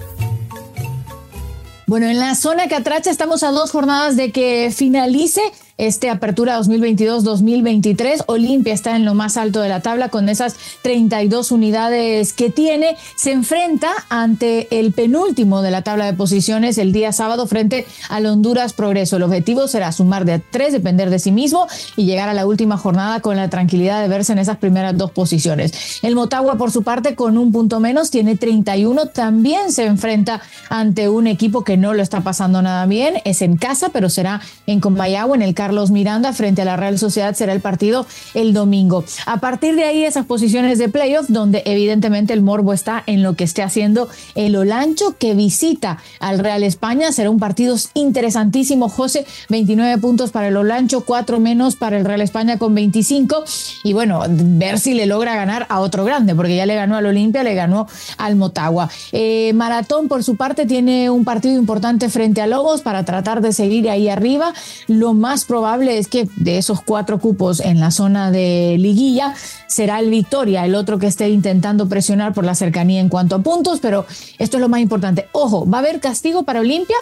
Bueno, 1.87 2.07
en 2.07 2.19
la 2.19 2.35
zona 2.35 2.69
Catracha 2.69 3.09
estamos 3.09 3.45
a 3.45 3.53
dos 3.53 3.71
jornadas 3.71 4.17
de 4.17 4.33
que 4.33 4.73
finalice 4.75 5.41
este 5.79 6.11
Apertura 6.11 6.59
2022-2023. 6.59 8.25
Olimpia 8.27 8.75
está 8.75 8.97
en 8.97 9.05
lo 9.05 9.15
más 9.15 9.37
alto 9.37 9.61
de 9.61 9.69
la 9.69 9.81
tabla 9.81 10.09
con 10.09 10.29
esas 10.29 10.57
32 10.83 11.53
unidades 11.53 12.33
que 12.33 12.51
tiene. 12.51 12.97
Se 13.17 13.31
enfrenta 13.31 13.91
ante 14.09 14.67
el 14.79 14.93
penúltimo 14.93 15.63
de 15.63 15.71
la 15.71 15.83
tabla 15.83 16.07
de 16.07 16.15
posiciones 16.15 16.79
el 16.79 16.93
día 16.93 17.13
sábado 17.13 17.47
frente 17.47 17.87
al 18.09 18.27
Honduras 18.27 18.73
Progreso. 18.73 19.17
El 19.17 19.23
objetivo 19.23 19.69
será 19.69 19.93
sumar 19.93 20.25
de 20.25 20.35
a 20.35 20.39
tres, 20.41 20.73
depender 20.73 21.11
de 21.11 21.21
sí 21.21 21.31
mismo 21.31 21.69
y 21.97 22.05
llegar 22.05 22.29
a 22.29 22.35
la 22.35 22.45
última 22.45 22.77
jornada 22.77 23.21
con 23.21 23.37
la 23.37 23.49
tranquilidad 23.49 24.03
de 24.03 24.09
verse 24.09 24.33
en 24.33 24.41
esas 24.41 24.59
primeras 24.59 24.97
dos 24.99 25.13
posiciones. 25.13 26.01
El 26.03 26.17
Motagua, 26.17 26.57
por 26.57 26.73
su 26.73 26.83
parte, 26.83 27.15
con 27.15 27.39
un 27.39 27.53
punto 27.53 27.79
menos, 27.79 28.11
tiene 28.11 28.37
31. 28.37 29.07
También 29.07 29.73
se 29.73 29.87
enfrenta 29.87 30.43
ante 30.71 31.09
un 31.09 31.29
equipo 31.29 31.63
que 31.63 31.77
no 31.77 31.95
lo 31.95 32.03
está 32.03 32.23
pasando 32.23 32.63
nada 32.63 32.85
bien. 32.87 33.21
Es 33.25 33.43
en 33.43 33.57
casa, 33.57 33.91
pero 33.93 34.11
será 34.11 34.41
en 34.67 34.81
Combayagua, 34.81 35.37
en 35.37 35.43
el 35.43 35.55
Carlos 35.69 35.91
Miranda 35.91 36.33
frente 36.33 36.63
a 36.63 36.65
la 36.65 36.79
Real 36.79 36.99
Sociedad 36.99 37.35
será 37.35 37.53
el 37.53 37.61
partido 37.61 38.07
el 38.33 38.55
domingo. 38.55 39.05
A 39.27 39.37
partir 39.37 39.75
de 39.75 39.85
ahí, 39.85 40.03
esas 40.03 40.25
posiciones 40.25 40.79
de 40.79 40.89
playoff, 40.89 41.27
donde 41.29 41.63
evidentemente 41.67 42.33
el 42.33 42.41
morbo 42.41 42.73
está 42.73 43.03
en 43.05 43.23
lo 43.23 43.35
que 43.35 43.45
esté 43.45 43.63
haciendo 43.63 44.09
el 44.35 44.57
Olancho, 44.57 45.19
que 45.19 45.35
visita 45.35 45.99
al 46.21 46.39
Real 46.39 46.63
España. 46.63 47.13
Será 47.13 47.29
un 47.29 47.39
partido 47.39 47.77
interesantísimo, 47.93 48.89
José. 48.89 49.27
29 49.51 49.99
puntos 49.99 50.31
para 50.31 50.49
el 50.49 50.57
Olancho, 50.57 51.03
4 51.03 51.39
menos 51.39 51.77
para 51.77 51.99
el 51.99 52.07
Real 52.07 52.23
España 52.23 52.59
con 52.59 52.75
25. 52.75 53.45
Y 53.85 53.93
bueno, 53.93 54.23
ver 54.27 54.79
si 54.79 54.95
le 54.95 55.05
logra 55.05 55.37
ganar 55.37 55.67
a 55.69 55.81
otro 55.81 56.03
grande, 56.07 56.35
porque 56.35 56.57
ya 56.57 56.65
le 56.65 56.77
ganó 56.77 56.97
al 56.97 57.05
Olimpia, 57.05 57.43
le 57.43 57.55
ganó 57.55 57.89
al 58.17 58.37
Motagua. 58.37 58.89
Eh, 59.13 59.53
Maratón, 59.53 60.09
por 60.09 60.25
su 60.25 60.37
parte, 60.37 60.65
tiene 60.65 61.11
un 61.11 61.27
partido 61.27 61.59
importante 61.59 62.09
frente 62.09 62.41
a 62.41 62.47
Lobos 62.47 62.81
para 62.81 63.05
tratar 63.05 63.43
de 63.43 63.53
seguir 63.53 63.91
ahí 63.91 64.09
arriba. 64.09 64.55
Lo 64.87 65.13
más 65.13 65.45
probable 65.45 65.58
probable 65.59 65.99
es 65.99 66.07
que 66.07 66.29
de 66.37 66.57
esos 66.57 66.83
cuatro 66.83 67.19
cupos 67.19 67.59
en 67.59 67.81
la 67.81 67.91
zona 67.91 68.31
de 68.31 68.77
liguilla 68.79 69.35
será 69.67 69.99
el 69.99 70.09
Victoria, 70.09 70.65
el 70.65 70.77
otro 70.77 71.01
que 71.01 71.09
esté 71.09 71.31
intentando 71.31 71.89
presionar 71.89 72.33
por 72.33 72.45
la 72.45 72.55
cercanía 72.55 73.01
en 73.01 73.09
cuanto 73.09 73.35
a 73.35 73.39
puntos, 73.41 73.81
pero 73.81 74.07
esto 74.39 74.57
es 74.57 74.61
lo 74.61 74.69
más 74.69 74.81
importante. 74.81 75.27
Ojo, 75.33 75.69
va 75.69 75.79
a 75.79 75.81
haber 75.81 75.99
castigo 75.99 76.45
para 76.45 76.61
Olimpia 76.61 76.97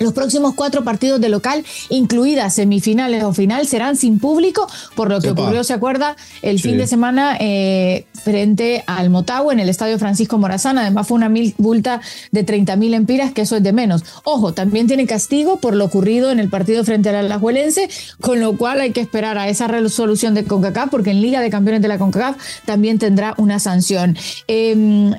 los 0.00 0.14
próximos 0.14 0.54
cuatro 0.54 0.82
partidos 0.82 1.20
de 1.20 1.28
local, 1.28 1.64
incluidas 1.90 2.54
semifinales 2.54 3.22
o 3.22 3.32
final, 3.32 3.66
serán 3.66 3.96
sin 3.96 4.18
público, 4.18 4.66
por 4.96 5.10
lo 5.10 5.20
que 5.20 5.30
ocurrió, 5.30 5.62
¿se 5.62 5.74
acuerda? 5.74 6.16
El 6.42 6.58
fin 6.58 6.78
de 6.78 6.86
semana 6.86 7.36
eh, 7.38 8.06
frente 8.24 8.82
al 8.86 9.10
Motagua 9.10 9.52
en 9.52 9.60
el 9.60 9.68
Estadio 9.68 9.98
Francisco 9.98 10.38
Morazán. 10.38 10.78
Además 10.78 11.06
fue 11.06 11.16
una 11.16 11.30
multa 11.58 12.00
de 12.30 12.44
30 12.44 12.76
mil 12.76 12.94
empiras, 12.94 13.32
que 13.32 13.42
eso 13.42 13.56
es 13.56 13.62
de 13.62 13.72
menos. 13.72 14.02
Ojo, 14.24 14.54
también 14.54 14.86
tiene 14.86 15.06
castigo 15.06 15.58
por 15.58 15.76
lo 15.76 15.84
ocurrido 15.84 16.30
en 16.30 16.40
el 16.40 16.48
partido 16.48 16.82
frente 16.82 17.10
al 17.10 17.16
Alajuelense, 17.16 17.90
con 18.22 18.40
lo 18.40 18.56
cual 18.56 18.80
hay 18.80 18.92
que 18.92 19.02
esperar 19.02 19.36
a 19.36 19.48
esa 19.48 19.68
resolución 19.68 20.34
de 20.34 20.44
CONCACAF, 20.44 20.88
porque 20.90 21.10
en 21.10 21.20
Liga 21.20 21.40
de 21.40 21.50
Campeones 21.50 21.82
de 21.82 21.88
la 21.88 21.98
CONCACAF 21.98 22.36
también 22.64 22.98
tendrá 22.98 23.34
una 23.36 23.58
sanción. 23.58 24.16
Eh, 24.48 25.10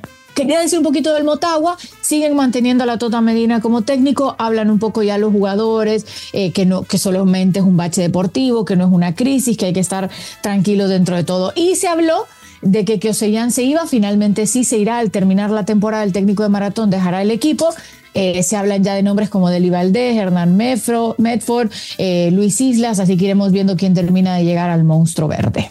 quería 0.42 0.60
decir 0.60 0.78
un 0.78 0.84
poquito 0.84 1.14
del 1.14 1.24
Motagua, 1.24 1.76
siguen 2.00 2.36
manteniendo 2.36 2.84
a 2.84 2.86
la 2.86 2.98
Tota 2.98 3.20
Medina 3.20 3.60
como 3.60 3.82
técnico, 3.82 4.34
hablan 4.38 4.70
un 4.70 4.78
poco 4.78 5.02
ya 5.02 5.18
los 5.18 5.32
jugadores, 5.32 6.06
eh, 6.32 6.52
que, 6.52 6.66
no, 6.66 6.82
que 6.82 6.98
solamente 6.98 7.60
es 7.60 7.64
un 7.64 7.76
bache 7.76 8.02
deportivo, 8.02 8.64
que 8.64 8.76
no 8.76 8.84
es 8.84 8.92
una 8.92 9.14
crisis, 9.14 9.56
que 9.56 9.66
hay 9.66 9.72
que 9.72 9.80
estar 9.80 10.10
tranquilo 10.42 10.88
dentro 10.88 11.16
de 11.16 11.24
todo. 11.24 11.52
Y 11.54 11.76
se 11.76 11.88
habló 11.88 12.26
de 12.62 12.84
que 12.84 12.98
Kioseyan 12.98 13.50
se 13.50 13.64
iba, 13.64 13.86
finalmente 13.86 14.46
sí 14.46 14.64
se 14.64 14.78
irá 14.78 14.98
al 14.98 15.10
terminar 15.10 15.50
la 15.50 15.64
temporada, 15.64 16.04
el 16.04 16.12
técnico 16.12 16.42
de 16.42 16.48
maratón 16.48 16.90
dejará 16.90 17.22
el 17.22 17.30
equipo. 17.30 17.68
Eh, 18.14 18.42
se 18.42 18.56
hablan 18.56 18.84
ya 18.84 18.94
de 18.94 19.02
nombres 19.02 19.30
como 19.30 19.48
Deli 19.48 19.70
Valdés, 19.70 20.16
Hernán 20.16 20.56
Medford, 20.56 21.70
eh, 21.98 22.30
Luis 22.30 22.60
Islas, 22.60 22.98
así 23.00 23.16
que 23.16 23.24
iremos 23.24 23.52
viendo 23.52 23.76
quién 23.76 23.94
termina 23.94 24.36
de 24.36 24.44
llegar 24.44 24.70
al 24.70 24.84
monstruo 24.84 25.28
verde. 25.28 25.70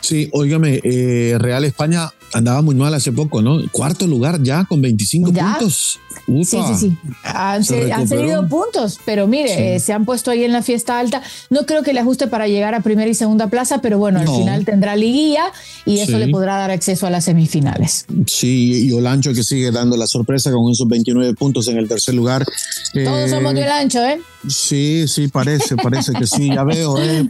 Sí, 0.00 0.28
óigame, 0.32 0.80
eh, 0.82 1.36
Real 1.38 1.64
España 1.64 2.10
andaba 2.32 2.62
muy 2.62 2.74
mal 2.74 2.94
hace 2.94 3.12
poco, 3.12 3.42
¿no? 3.42 3.60
Cuarto 3.72 4.06
lugar 4.06 4.42
ya 4.42 4.64
con 4.64 4.80
25 4.80 5.32
puntos. 5.32 5.98
sí, 6.26 6.44
sí, 6.44 6.58
sí. 6.78 6.96
Han, 7.24 7.64
seguido 7.64 8.46
puntos, 8.48 8.98
pero 9.04 9.26
mire, 9.26 9.74
eh, 9.74 9.80
se 9.80 9.92
han 9.92 10.04
puesto 10.04 10.30
ahí 10.30 10.44
en 10.44 10.52
la 10.52 10.62
fiesta 10.62 10.98
alta. 10.98 11.22
No 11.50 11.66
creo 11.66 11.82
que 11.82 11.92
le 11.92 12.00
ajuste 12.00 12.28
para 12.28 12.46
llegar 12.48 12.74
a 12.74 12.80
primera 12.80 13.10
y 13.10 13.14
segunda 13.14 13.48
plaza, 13.48 13.80
pero 13.80 13.98
bueno, 13.98 14.20
al 14.20 14.28
final 14.28 14.64
tendrá 14.64 14.96
liguilla 14.96 15.52
y 15.84 15.98
eso 16.00 16.18
le 16.18 16.28
podrá 16.28 16.56
dar 16.56 16.70
acceso 16.70 17.06
a 17.06 17.10
las 17.10 17.24
semifinales. 17.24 18.06
Sí, 18.26 18.86
y 18.86 18.92
Olancho 18.92 19.32
que 19.34 19.42
sigue 19.42 19.70
dando 19.70 19.96
la 19.96 20.06
sorpresa 20.06 20.52
con 20.52 20.70
esos 20.70 20.88
29 20.88 21.34
puntos 21.34 21.68
en 21.68 21.78
el 21.78 21.88
tercer 21.88 22.14
lugar. 22.14 22.44
Todos 22.92 23.30
somos 23.30 23.54
de 23.54 23.62
Olancho, 23.62 24.04
¿eh? 24.04 24.20
Sí, 24.48 25.06
sí, 25.06 25.28
parece, 25.28 25.76
parece 25.76 26.12
que 26.12 26.26
sí, 26.26 26.48
ya 26.48 26.64
veo, 26.64 26.96
¿eh? 26.98 27.28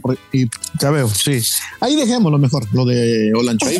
ya 0.79 0.91
veo, 0.91 1.09
sí. 1.09 1.41
Ahí 1.81 1.95
dejémoslo 1.95 2.37
mejor, 2.37 2.60
lo 2.71 2.85
de 2.85 3.33
Olancho, 3.33 3.65
ahí. 3.67 3.77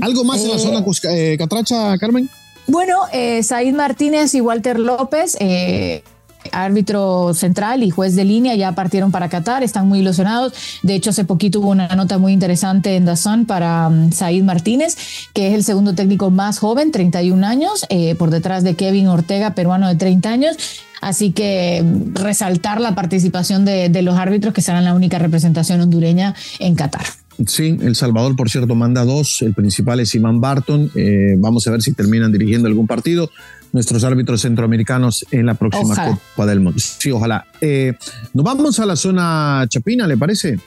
¿Algo 0.00 0.24
más 0.24 0.42
en 0.42 0.50
la 0.50 0.58
zona 0.58 0.84
eh, 1.10 1.36
Catracha, 1.38 1.96
Carmen? 1.98 2.28
Bueno, 2.66 3.00
eh, 3.12 3.42
Said 3.42 3.74
Martínez 3.74 4.34
y 4.34 4.40
Walter 4.40 4.78
López, 4.78 5.36
eh, 5.40 6.04
árbitro 6.50 7.34
central 7.34 7.82
y 7.82 7.90
juez 7.90 8.14
de 8.16 8.24
línea, 8.24 8.54
ya 8.54 8.72
partieron 8.72 9.12
para 9.12 9.28
Qatar, 9.28 9.62
están 9.62 9.88
muy 9.88 10.00
ilusionados. 10.00 10.52
De 10.82 10.94
hecho, 10.94 11.10
hace 11.10 11.24
poquito 11.24 11.60
hubo 11.60 11.70
una 11.70 11.88
nota 11.88 12.18
muy 12.18 12.32
interesante 12.32 12.96
en 12.96 13.04
Dazón 13.04 13.46
para 13.46 13.88
um, 13.88 14.12
Said 14.12 14.42
Martínez, 14.42 14.96
que 15.34 15.48
es 15.48 15.54
el 15.54 15.64
segundo 15.64 15.94
técnico 15.94 16.30
más 16.30 16.58
joven, 16.58 16.90
31 16.90 17.46
años, 17.46 17.86
eh, 17.88 18.14
por 18.14 18.30
detrás 18.30 18.64
de 18.64 18.74
Kevin 18.74 19.08
Ortega, 19.08 19.54
peruano 19.54 19.88
de 19.88 19.96
30 19.96 20.30
años. 20.30 20.56
Así 21.00 21.32
que 21.32 21.82
mm, 21.82 22.14
resaltar 22.14 22.80
la 22.80 22.94
participación 22.94 23.64
de, 23.64 23.88
de 23.88 24.02
los 24.02 24.16
árbitros 24.16 24.54
que 24.54 24.62
serán 24.62 24.84
la 24.84 24.94
única 24.94 25.18
representación 25.18 25.80
hondureña 25.80 26.34
en 26.58 26.74
Qatar. 26.74 27.21
Sí, 27.46 27.78
El 27.80 27.96
Salvador, 27.96 28.36
por 28.36 28.50
cierto, 28.50 28.74
manda 28.74 29.04
dos. 29.04 29.42
El 29.42 29.54
principal 29.54 30.00
es 30.00 30.14
Iván 30.14 30.40
Barton. 30.40 30.90
Eh, 30.94 31.34
vamos 31.38 31.66
a 31.66 31.70
ver 31.70 31.82
si 31.82 31.92
terminan 31.92 32.32
dirigiendo 32.32 32.68
algún 32.68 32.86
partido. 32.86 33.30
Nuestros 33.72 34.04
árbitros 34.04 34.42
centroamericanos 34.42 35.24
en 35.30 35.46
la 35.46 35.54
próxima 35.54 35.94
Copa 35.94 36.46
del 36.46 36.60
Mundo. 36.60 36.78
Sí, 36.78 37.10
ojalá. 37.10 37.46
Eh, 37.60 37.94
nos 38.34 38.44
vamos 38.44 38.78
a 38.78 38.86
la 38.86 38.96
zona 38.96 39.64
Chapina, 39.68 40.06
¿le 40.06 40.16
parece? 40.16 40.58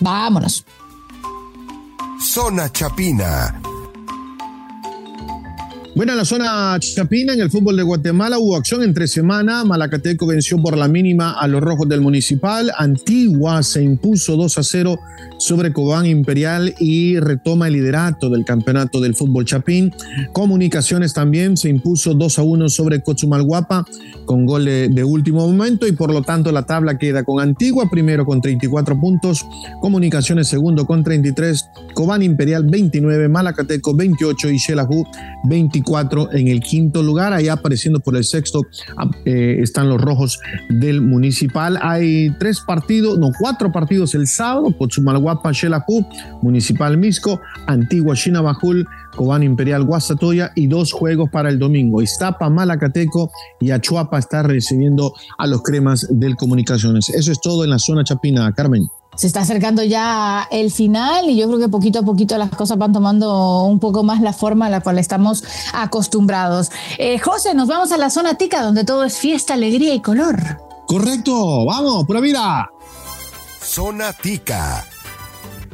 Vámonos. 0.00 0.64
Zona 2.20 2.72
Chapina 2.72 3.60
bueno, 5.94 6.10
en 6.10 6.18
la 6.18 6.24
zona 6.24 6.76
Chapina, 6.80 7.34
en 7.34 7.40
el 7.40 7.50
fútbol 7.50 7.76
de 7.76 7.84
Guatemala, 7.84 8.40
hubo 8.40 8.56
acción 8.56 8.82
entre 8.82 9.06
semana. 9.06 9.64
Malacateco 9.64 10.26
venció 10.26 10.60
por 10.60 10.76
la 10.76 10.88
mínima 10.88 11.38
a 11.38 11.46
los 11.46 11.60
rojos 11.60 11.88
del 11.88 12.00
Municipal. 12.00 12.72
Antigua 12.76 13.62
se 13.62 13.84
impuso 13.84 14.36
2 14.36 14.58
a 14.58 14.62
0 14.64 14.98
sobre 15.38 15.72
Cobán 15.72 16.06
Imperial 16.06 16.74
y 16.80 17.20
retoma 17.20 17.68
el 17.68 17.74
liderato 17.74 18.28
del 18.28 18.44
campeonato 18.44 19.00
del 19.00 19.14
fútbol 19.14 19.44
Chapín. 19.44 19.94
Comunicaciones 20.32 21.14
también 21.14 21.56
se 21.56 21.68
impuso 21.68 22.14
2 22.14 22.38
a 22.40 22.42
1 22.42 22.68
sobre 22.70 23.00
Cochumalguapa 23.00 23.86
con 24.24 24.46
gol 24.46 24.64
de, 24.64 25.04
último 25.04 25.46
momento 25.46 25.86
y 25.86 25.92
por 25.92 26.12
lo 26.12 26.22
tanto 26.22 26.50
la 26.50 26.62
tabla 26.62 26.98
queda 26.98 27.22
con 27.22 27.40
Antigua 27.40 27.88
primero 27.90 28.24
con 28.24 28.40
34 28.40 28.98
puntos, 28.98 29.46
Comunicaciones 29.80 30.48
segundo 30.48 30.86
con 30.86 31.04
33, 31.04 31.70
Cobán 31.94 32.22
Imperial 32.22 32.64
29, 32.64 33.28
Malacateco 33.28 33.94
28 33.94 34.50
y 34.50 34.58
Xelajú 34.58 35.06
24 35.44 35.83
en 36.32 36.48
el 36.48 36.60
quinto 36.60 37.02
lugar. 37.02 37.32
Allá 37.32 37.54
apareciendo 37.54 38.00
por 38.00 38.16
el 38.16 38.24
sexto 38.24 38.66
ah, 38.96 39.10
eh, 39.24 39.58
están 39.60 39.88
los 39.88 40.00
rojos 40.00 40.40
del 40.68 41.00
municipal. 41.00 41.78
Hay 41.82 42.30
tres 42.38 42.60
partidos, 42.60 43.18
no, 43.18 43.30
cuatro 43.38 43.70
partidos 43.72 44.14
el 44.14 44.26
sábado: 44.26 44.70
Pochumalguapa, 44.76 45.52
Xelajú, 45.52 46.06
Municipal 46.42 46.96
Misco, 46.96 47.40
Antigua 47.66 48.14
Chinabajul, 48.14 48.86
Cobán 49.14 49.42
Imperial 49.42 49.84
Guasatoya 49.84 50.52
y 50.54 50.66
dos 50.66 50.92
juegos 50.92 51.30
para 51.30 51.48
el 51.48 51.58
domingo. 51.58 52.02
Iztapa, 52.02 52.50
Malacateco 52.50 53.30
y 53.60 53.70
Achuapa 53.70 54.18
está 54.18 54.42
recibiendo 54.42 55.14
a 55.38 55.46
los 55.46 55.62
cremas 55.62 56.06
del 56.10 56.36
Comunicaciones. 56.36 57.08
Eso 57.10 57.32
es 57.32 57.40
todo 57.40 57.64
en 57.64 57.70
la 57.70 57.78
zona 57.78 58.04
chapina, 58.04 58.52
Carmen 58.52 58.88
se 59.16 59.26
está 59.26 59.42
acercando 59.42 59.82
ya 59.82 60.48
el 60.50 60.70
final 60.70 61.30
y 61.30 61.36
yo 61.36 61.46
creo 61.46 61.58
que 61.58 61.68
poquito 61.68 62.00
a 62.00 62.02
poquito 62.02 62.36
las 62.36 62.50
cosas 62.50 62.78
van 62.78 62.92
tomando 62.92 63.62
un 63.62 63.78
poco 63.78 64.02
más 64.02 64.20
la 64.20 64.32
forma 64.32 64.66
a 64.66 64.70
la 64.70 64.80
cual 64.80 64.98
estamos 64.98 65.44
acostumbrados. 65.72 66.70
Eh, 66.98 67.18
José, 67.18 67.54
nos 67.54 67.68
vamos 67.68 67.92
a 67.92 67.96
la 67.96 68.10
zona 68.10 68.34
tica 68.34 68.62
donde 68.62 68.84
todo 68.84 69.04
es 69.04 69.16
fiesta, 69.16 69.54
alegría 69.54 69.94
y 69.94 70.00
color. 70.00 70.58
Correcto, 70.86 71.64
vamos, 71.64 72.04
pura 72.06 72.20
vida. 72.20 72.70
Zona 73.62 74.12
tica 74.12 74.84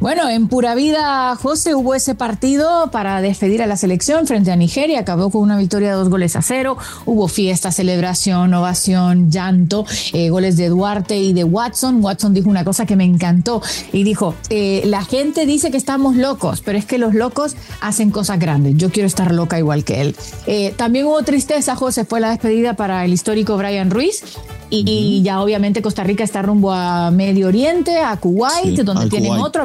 bueno, 0.01 0.31
en 0.31 0.49
pura 0.49 0.75
vida, 0.75 1.37
José, 1.37 1.75
hubo 1.75 1.95
ese 1.95 2.15
partido 2.15 2.91
para 2.91 3.21
despedir 3.21 3.63
a 3.63 3.67
la 3.67 3.77
selección 3.77 4.27
frente 4.27 4.51
a 4.51 4.57
Nigeria, 4.57 5.01
acabó 5.01 5.29
con 5.29 5.43
una 5.43 5.59
victoria 5.59 5.91
de 5.91 5.95
dos 5.95 6.09
goles 6.09 6.37
a 6.37 6.43
cero, 6.43 6.79
hubo 7.05 7.29
fiesta, 7.29 7.71
celebración, 7.71 8.55
ovación, 8.55 9.31
llanto, 9.31 9.85
eh, 10.15 10.31
goles 10.31 10.57
de 10.57 10.71
Duarte 10.71 11.19
y 11.19 11.35
de 11.35 11.45
Watson. 11.45 12.03
Watson 12.03 12.33
dijo 12.33 12.49
una 12.49 12.65
cosa 12.65 12.87
que 12.87 12.97
me 12.97 13.05
encantó 13.05 13.61
y 13.93 14.03
dijo, 14.03 14.35
eh, 14.49 14.83
la 14.87 15.05
gente 15.05 15.45
dice 15.45 15.71
que 15.71 15.77
estamos 15.77 16.17
locos, 16.17 16.63
pero 16.63 16.79
es 16.79 16.87
que 16.87 16.97
los 16.97 17.15
locos 17.15 17.55
hacen 17.83 18.11
cosas 18.11 18.39
grandes, 18.39 18.77
yo 18.77 18.91
quiero 18.91 19.07
estar 19.07 19.35
loca 19.35 19.59
igual 19.59 19.85
que 19.85 20.01
él. 20.01 20.17
Eh, 20.47 20.73
también 20.79 21.07
hubo 21.07 21.23
tristeza, 21.23 21.77
José, 21.77 22.07
fue 22.07 22.21
la 22.21 22.31
despedida 22.31 22.75
para 22.75 23.05
el 23.05 23.13
histórico 23.13 23.59
Brian 23.59 23.91
Ruiz, 23.91 24.23
y, 24.71 25.23
ya 25.23 25.43
obviamente 25.43 25.83
Costa 25.83 26.05
Rica 26.05 26.25
está 26.25 26.43
rumbo 26.43 26.73
a 26.73 27.11
Medio 27.11 27.49
Oriente, 27.49 27.99
a 27.99 28.17
Kuwait, 28.17 28.81
donde 28.81 29.09
tienen, 29.09 29.33
otro, 29.33 29.65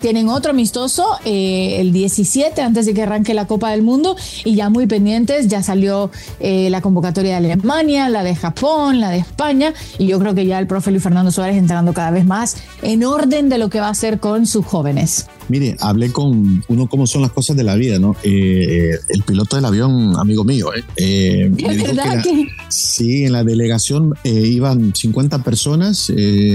tienen 0.00 0.28
otro 0.28 0.50
amistoso 0.50 1.06
eh, 1.24 1.76
el 1.78 1.92
17 1.92 2.60
antes 2.60 2.86
de 2.86 2.94
que 2.94 3.02
arranque 3.02 3.32
la 3.32 3.46
Copa 3.46 3.70
del 3.70 3.82
Mundo. 3.82 4.16
Y 4.44 4.54
ya 4.56 4.68
muy 4.68 4.86
pendientes, 4.86 5.48
ya 5.48 5.62
salió 5.62 6.10
eh, 6.40 6.68
la 6.70 6.80
convocatoria 6.80 7.40
de 7.40 7.52
Alemania, 7.52 8.08
la 8.08 8.24
de 8.24 8.34
Japón, 8.34 9.00
la 9.00 9.10
de 9.10 9.18
España. 9.18 9.72
Y 9.98 10.06
yo 10.06 10.18
creo 10.18 10.34
que 10.34 10.46
ya 10.46 10.58
el 10.58 10.66
profe 10.66 10.90
Luis 10.90 11.02
Fernando 11.02 11.30
Suárez 11.30 11.56
entrando 11.56 11.92
cada 11.92 12.10
vez 12.10 12.24
más 12.24 12.56
en 12.82 13.04
orden 13.04 13.48
de 13.48 13.58
lo 13.58 13.70
que 13.70 13.80
va 13.80 13.86
a 13.86 13.90
hacer 13.90 14.18
con 14.18 14.46
sus 14.46 14.66
jóvenes. 14.66 15.26
Mire, 15.50 15.76
hablé 15.80 16.12
con 16.12 16.64
uno 16.68 16.88
cómo 16.88 17.06
son 17.06 17.22
las 17.22 17.32
cosas 17.32 17.56
de 17.56 17.64
la 17.64 17.74
vida, 17.74 17.98
¿no? 17.98 18.14
Eh, 18.22 18.92
el 19.08 19.22
piloto 19.24 19.56
del 19.56 19.64
avión, 19.64 20.16
amigo 20.16 20.44
mío, 20.44 20.70
¿eh? 20.74 21.50
verdad 21.82 22.22
que, 22.22 22.48
Sí, 22.68 23.24
en 23.24 23.32
la 23.32 23.42
delegación 23.42 24.14
iban 24.24 24.94
50 24.94 25.42
personas, 25.42 26.08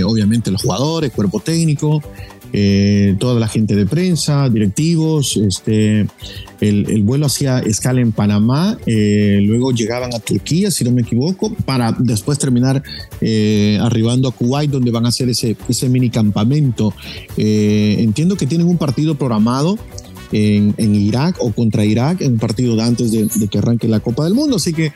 obviamente 0.06 0.50
los 0.50 0.62
jugadores, 0.62 1.12
cuerpo 1.12 1.42
técnico, 1.42 2.02
eh, 2.58 3.18
toda 3.20 3.38
la 3.38 3.50
gente 3.50 3.76
de 3.76 3.86
prensa, 3.86 4.48
directivos, 4.48 5.36
este, 5.36 6.08
el, 6.62 7.04
vuelo 7.04 7.26
hacía 7.26 7.60
escala 7.60 8.00
en 8.00 8.14
Panamá, 8.14 8.78
eh, 8.86 9.42
luego 9.44 9.74
llegaban 9.74 10.16
a 10.16 10.20
Turquía, 10.20 10.72
si 10.72 10.86
no 10.86 10.92
me 10.92 11.02
equivoco, 11.02 11.54
para 11.66 11.92
después 12.00 12.40
terminar 12.40 12.82
eh, 13.20 13.78
arribando 13.82 14.30
a 14.30 14.32
Kuwait, 14.32 14.72
donde 14.72 14.90
van 14.90 15.06
a 15.06 15.10
hacer 15.10 15.28
ese, 15.28 15.58
ese 15.68 15.90
mini 15.90 16.10
campamento. 16.10 16.94
entiendo 17.36 18.38
que 18.38 18.48
tienen 18.48 18.68
un 18.68 18.78
partido 18.78 19.16
programado 19.16 19.78
en, 20.36 20.96
Irak 20.96 21.38
o 21.40 21.52
contra 21.52 21.86
Irak 21.86 22.22
en 22.22 22.34
un 22.34 22.40
partido 22.40 22.76
de 22.76 22.84
antes 22.84 23.12
de, 23.12 23.48
que 23.48 23.58
arranque 23.58 23.88
la 23.88 24.00
Copa 24.00 24.24
del 24.24 24.34
Mundo. 24.34 24.58
Así 24.58 24.74
que 24.74 24.94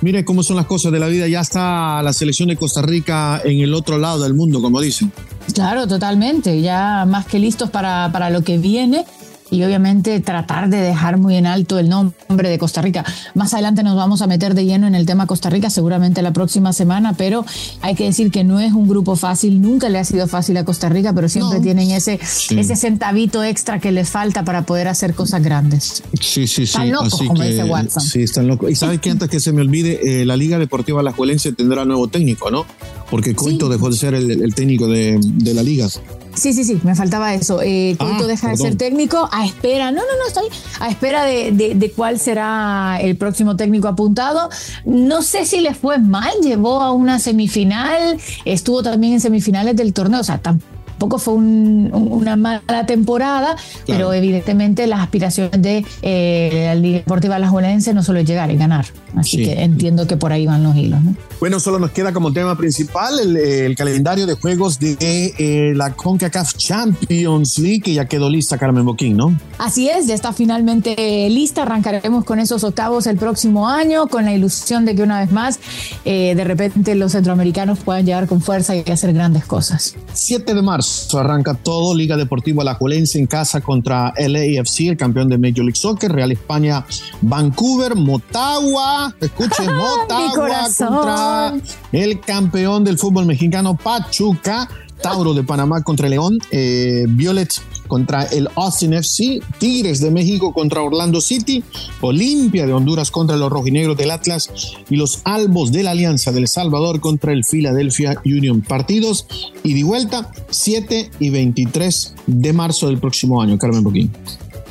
mire 0.00 0.24
cómo 0.24 0.42
son 0.42 0.56
las 0.56 0.66
cosas 0.66 0.92
de 0.92 0.98
la 0.98 1.08
vida. 1.08 1.26
Ya 1.28 1.40
está 1.40 2.02
la 2.02 2.12
selección 2.12 2.48
de 2.48 2.56
Costa 2.56 2.82
Rica 2.82 3.40
en 3.44 3.60
el 3.60 3.74
otro 3.74 3.98
lado 3.98 4.22
del 4.22 4.34
mundo, 4.34 4.60
como 4.60 4.80
dicen. 4.80 5.12
Claro, 5.52 5.86
totalmente. 5.86 6.60
Ya 6.60 7.04
más 7.06 7.26
que 7.26 7.38
listos 7.38 7.70
para, 7.70 8.10
para 8.12 8.30
lo 8.30 8.42
que 8.42 8.58
viene 8.58 9.04
y 9.50 9.62
obviamente 9.62 10.20
tratar 10.20 10.68
de 10.68 10.78
dejar 10.78 11.18
muy 11.18 11.36
en 11.36 11.46
alto 11.46 11.78
el 11.78 11.88
nombre 11.88 12.48
de 12.48 12.58
Costa 12.58 12.82
Rica. 12.82 13.04
Más 13.34 13.52
adelante 13.54 13.82
nos 13.82 13.96
vamos 13.96 14.22
a 14.22 14.26
meter 14.26 14.54
de 14.54 14.64
lleno 14.64 14.86
en 14.86 14.94
el 14.94 15.06
tema 15.06 15.26
Costa 15.26 15.50
Rica, 15.50 15.70
seguramente 15.70 16.22
la 16.22 16.32
próxima 16.32 16.72
semana, 16.72 17.14
pero 17.14 17.44
hay 17.80 17.94
que 17.94 18.04
decir 18.04 18.30
que 18.30 18.44
no 18.44 18.60
es 18.60 18.72
un 18.72 18.88
grupo 18.88 19.16
fácil, 19.16 19.60
nunca 19.60 19.88
le 19.88 19.98
ha 19.98 20.04
sido 20.04 20.26
fácil 20.26 20.56
a 20.56 20.64
Costa 20.64 20.88
Rica, 20.88 21.12
pero 21.12 21.28
siempre 21.28 21.60
tienen 21.60 21.90
ese, 21.90 22.20
ese 22.50 22.76
centavito 22.76 23.42
extra 23.42 23.78
que 23.78 23.92
les 23.92 24.08
falta 24.08 24.44
para 24.44 24.62
poder 24.62 24.88
hacer 24.88 25.14
cosas 25.14 25.42
grandes. 25.42 26.02
Sí, 26.20 26.46
sí, 26.46 26.46
sí. 26.46 26.62
Están 26.64 26.90
locos, 26.90 27.22
como 27.26 27.42
dice 27.42 27.64
Watson. 27.64 28.02
Sí, 28.02 28.22
están 28.22 28.46
locos. 28.46 28.70
Y 28.70 28.74
sabes 28.74 29.00
que 29.00 29.10
antes 29.10 29.28
que 29.28 29.40
se 29.40 29.52
me 29.52 29.62
olvide, 29.62 30.20
eh, 30.20 30.24
la 30.24 30.36
Liga 30.36 30.58
Deportiva 30.58 31.00
Alajuelense 31.00 31.52
tendrá 31.52 31.84
nuevo 31.84 32.08
técnico, 32.08 32.50
¿no? 32.50 32.66
Porque 33.10 33.34
Coito 33.34 33.68
dejó 33.68 33.90
de 33.90 33.96
ser 33.96 34.14
el, 34.14 34.54
técnico 34.54 34.86
de, 34.86 35.18
de 35.20 35.54
la 35.54 35.62
liga. 35.62 35.88
Sí, 36.34 36.52
sí, 36.52 36.62
sí, 36.64 36.78
me 36.84 36.94
faltaba 36.94 37.34
eso. 37.34 37.60
Eh, 37.62 37.96
Coito 37.98 38.24
Ah, 38.24 38.26
deja 38.26 38.50
de 38.50 38.56
ser 38.56 38.76
técnico 38.76 39.28
a 39.32 39.44
espera, 39.46 39.90
no, 39.90 39.98
no, 39.98 40.06
no, 40.18 40.26
estoy 40.28 40.44
a 40.78 40.88
espera 40.90 41.24
de, 41.24 41.50
de- 41.52 41.74
de 41.74 41.90
cuál 41.90 42.20
será 42.20 42.98
el 43.00 43.16
próximo 43.16 43.56
técnico 43.56 43.88
apuntado. 43.88 44.48
No 44.84 45.22
sé 45.22 45.46
si 45.46 45.60
le 45.60 45.74
fue 45.74 45.98
mal, 45.98 46.32
llevó 46.42 46.82
a 46.82 46.92
una 46.92 47.18
semifinal, 47.18 48.18
estuvo 48.44 48.82
también 48.82 49.14
en 49.14 49.20
semifinales 49.20 49.74
del 49.74 49.92
torneo, 49.92 50.20
o 50.20 50.24
sea, 50.24 50.38
tampoco 50.38 50.77
fue 51.18 51.34
un- 51.34 51.90
un- 51.92 52.08
una 52.12 52.36
mala 52.36 52.86
temporada, 52.86 53.56
pero 53.86 54.12
evidentemente 54.12 54.86
las 54.86 55.00
aspiraciones 55.00 55.60
de 55.62 55.84
eh, 56.02 56.62
la 56.66 56.74
Liga 56.74 56.98
Deportiva 56.98 57.36
Alajuelense 57.36 57.92
no 57.94 58.02
solo 58.02 58.18
es 58.20 58.26
llegar, 58.26 58.50
es 58.50 58.58
ganar. 58.58 58.86
Así 59.16 59.38
Sí. 59.38 59.44
que 59.44 59.62
entiendo 59.62 60.06
que 60.06 60.16
por 60.16 60.32
ahí 60.32 60.46
van 60.46 60.62
los 60.62 60.76
hilos, 60.76 61.02
¿no? 61.02 61.14
Bueno, 61.40 61.60
solo 61.60 61.78
nos 61.78 61.90
queda 61.92 62.12
como 62.12 62.32
tema 62.32 62.56
principal 62.56 63.18
el, 63.20 63.36
el 63.36 63.76
calendario 63.76 64.26
de 64.26 64.34
juegos 64.34 64.78
de 64.78 64.96
eh, 65.38 65.72
la 65.74 65.92
CONCACAF 65.94 66.54
Champions 66.56 67.58
League, 67.58 67.80
que 67.80 67.94
ya 67.94 68.06
quedó 68.06 68.28
lista 68.28 68.58
Carmen 68.58 68.84
Boquín, 68.84 69.16
¿no? 69.16 69.38
Así 69.58 69.88
es, 69.88 70.06
ya 70.06 70.14
está 70.14 70.32
finalmente 70.32 71.28
lista. 71.30 71.62
Arrancaremos 71.62 72.24
con 72.24 72.38
esos 72.38 72.64
octavos 72.64 73.06
el 73.06 73.16
próximo 73.16 73.68
año, 73.68 74.06
con 74.08 74.24
la 74.24 74.32
ilusión 74.34 74.84
de 74.84 74.94
que 74.94 75.02
una 75.02 75.20
vez 75.20 75.32
más, 75.32 75.58
eh, 76.04 76.34
de 76.34 76.44
repente 76.44 76.94
los 76.94 77.12
centroamericanos 77.12 77.78
puedan 77.80 78.04
llegar 78.04 78.26
con 78.26 78.40
fuerza 78.40 78.74
y 78.76 78.80
hacer 78.90 79.12
grandes 79.12 79.44
cosas. 79.44 79.94
7 80.12 80.54
de 80.54 80.62
marzo 80.62 80.87
arranca 81.14 81.54
todo, 81.54 81.94
Liga 81.94 82.16
Deportiva 82.16 82.62
Alajuelense 82.62 83.18
en 83.18 83.26
casa 83.26 83.60
contra 83.60 84.12
LAFC, 84.16 84.80
el 84.88 84.96
campeón 84.96 85.28
de 85.28 85.38
Major 85.38 85.64
League 85.64 85.76
Soccer, 85.76 86.12
Real 86.12 86.32
España, 86.32 86.84
Vancouver, 87.20 87.94
Motagua, 87.94 89.14
escuchen, 89.20 89.66
Mi 89.68 89.74
Motagua 89.74 90.68
contra 90.76 91.54
el 91.92 92.20
campeón 92.20 92.84
del 92.84 92.98
fútbol 92.98 93.26
mexicano, 93.26 93.76
Pachuca, 93.76 94.68
Tauro 95.00 95.34
de 95.34 95.44
Panamá 95.44 95.82
contra 95.82 96.08
León, 96.08 96.38
eh, 96.50 97.04
Violet 97.08 97.52
contra 97.88 98.24
el 98.24 98.48
Austin 98.54 98.92
FC, 98.92 99.40
Tigres 99.58 100.00
de 100.00 100.10
México 100.10 100.52
contra 100.52 100.82
Orlando 100.82 101.20
City, 101.20 101.64
Olimpia 102.00 102.66
de 102.66 102.72
Honduras 102.72 103.10
contra 103.10 103.36
los 103.36 103.50
rojinegros 103.50 103.96
del 103.96 104.10
Atlas 104.10 104.50
y 104.88 104.96
los 104.96 105.22
Albos 105.24 105.72
de 105.72 105.82
la 105.82 105.92
Alianza 105.92 106.30
del 106.30 106.46
Salvador 106.46 107.00
contra 107.00 107.32
el 107.32 107.44
Philadelphia 107.44 108.20
Union. 108.24 108.60
Partidos 108.60 109.26
y 109.64 109.74
de 109.74 109.82
vuelta 109.82 110.30
7 110.50 111.10
y 111.18 111.30
23 111.30 112.14
de 112.26 112.52
marzo 112.52 112.86
del 112.86 112.98
próximo 112.98 113.42
año. 113.42 113.58
Carmen 113.58 113.82
Boquín. 113.82 114.12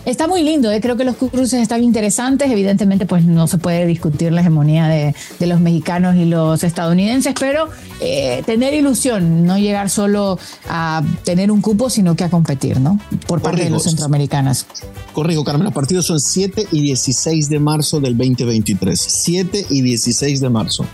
Está 0.08 0.26
muy 0.26 0.42
lindo, 0.42 0.72
eh, 0.72 0.80
creo 0.80 0.96
que 0.96 1.04
los 1.04 1.18
cruces 1.18 1.62
están 1.62 1.84
interesantes. 1.84 2.50
Evidentemente, 2.50 3.06
pues 3.06 3.26
no 3.26 3.46
se 3.46 3.58
puede 3.58 3.86
discutir 3.86 4.32
la 4.32 4.40
hegemonía 4.40 4.88
de, 4.88 5.14
de 5.38 5.48
los 5.48 5.60
mexicanos 5.60 6.16
y 6.16 6.24
los 6.24 6.64
estadounidenses, 6.64 7.36
pero 7.38 7.68
eh, 8.00 8.42
tener 8.46 8.74
ilusión, 8.74 9.46
no 9.46 9.58
llegar 9.58 9.90
solo 9.90 10.40
a 10.70 11.04
tener 11.26 11.52
un 11.52 11.60
cupo, 11.60 11.90
sino 11.90 12.16
que 12.16 12.24
a 12.24 12.30
competir, 12.30 12.80
¿no? 12.80 12.98
Por 13.28 13.42
parte 13.42 13.66
de 13.66 13.70
los 13.70 13.84
centroamericanos. 13.84 14.66
Corrijo, 15.12 15.44
Carmen, 15.44 15.66
los 15.66 15.74
partidos 15.74 16.06
son 16.06 16.22
7 16.22 16.68
y 16.72 16.82
16 16.84 17.50
de 17.50 17.60
marzo 17.60 18.00
del 18.00 18.16
2023. 18.16 18.98
7 18.98 19.66
y 19.72 19.82
16 19.82 20.40
de 20.40 20.50
marzo. 20.50 20.86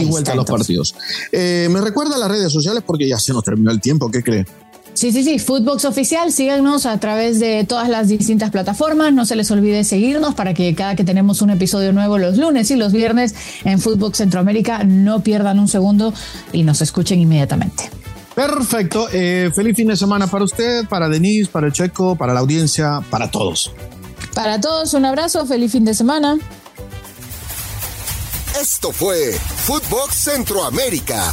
Y 0.00 0.06
vuelta 0.06 0.30
está, 0.30 0.34
los 0.36 0.44
entonces. 0.44 0.48
partidos. 0.48 0.94
Eh, 1.32 1.68
me 1.70 1.82
recuerda 1.82 2.16
las 2.16 2.30
redes 2.30 2.50
sociales 2.50 2.82
porque 2.86 3.06
ya 3.06 3.18
se 3.18 3.34
nos 3.34 3.44
terminó 3.44 3.70
el 3.70 3.82
tiempo. 3.82 4.10
¿Qué 4.10 4.22
cree? 4.22 4.46
Sí, 4.94 5.10
sí, 5.10 5.24
sí, 5.24 5.40
Footbox 5.40 5.84
Oficial, 5.84 6.32
síganos 6.32 6.86
a 6.86 6.98
través 7.00 7.40
de 7.40 7.64
todas 7.64 7.88
las 7.88 8.08
distintas 8.08 8.50
plataformas, 8.50 9.12
no 9.12 9.26
se 9.26 9.34
les 9.34 9.50
olvide 9.50 9.82
seguirnos 9.82 10.36
para 10.36 10.54
que 10.54 10.72
cada 10.74 10.94
que 10.94 11.02
tenemos 11.02 11.42
un 11.42 11.50
episodio 11.50 11.92
nuevo 11.92 12.16
los 12.16 12.38
lunes 12.38 12.70
y 12.70 12.76
los 12.76 12.92
viernes 12.92 13.34
en 13.64 13.80
Footbox 13.80 14.18
Centroamérica 14.18 14.84
no 14.84 15.20
pierdan 15.20 15.58
un 15.58 15.66
segundo 15.66 16.14
y 16.52 16.62
nos 16.62 16.80
escuchen 16.80 17.18
inmediatamente. 17.18 17.90
Perfecto. 18.34 19.08
Eh, 19.12 19.50
feliz 19.54 19.76
fin 19.76 19.88
de 19.88 19.96
semana 19.96 20.26
para 20.26 20.44
usted, 20.44 20.86
para 20.88 21.08
Denise, 21.08 21.50
para 21.50 21.66
el 21.66 21.72
Checo, 21.72 22.16
para 22.16 22.32
la 22.32 22.40
audiencia, 22.40 23.00
para 23.10 23.30
todos. 23.30 23.72
Para 24.34 24.60
todos 24.60 24.94
un 24.94 25.04
abrazo, 25.04 25.46
feliz 25.46 25.72
fin 25.72 25.84
de 25.84 25.94
semana. 25.94 26.36
Esto 28.60 28.92
fue 28.92 29.32
Footbox 29.64 30.14
Centroamérica, 30.14 31.32